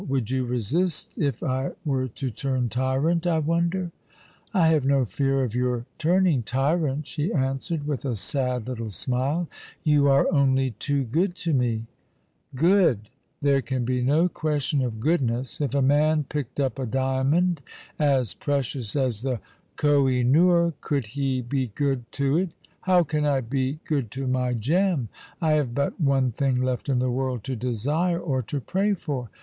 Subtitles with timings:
[0.07, 3.91] "Would you resist if I were to turn tyrant, I wonder?"
[4.51, 9.47] "I have no fear of your turning tyrant/' she answered, with a sad little smile;"
[9.83, 11.85] you are only too good to me.'*"
[12.71, 13.09] Good!
[13.43, 15.61] There can be no question of goodness.
[15.61, 17.61] If a man picked up a diamond
[17.99, 19.39] as precious as the
[19.75, 22.49] Koh i noor, could he be good to it?
[22.81, 25.09] How can I be good to my gem?
[25.39, 29.29] I have but one thing left in the world to desire, or to pray for."